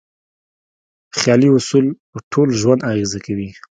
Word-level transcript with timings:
خیالي 1.19 1.49
اصول 1.57 1.85
په 2.11 2.17
ټول 2.31 2.47
ژوند 2.61 2.81
اغېزه 2.91 3.19
کوي. 3.25 3.49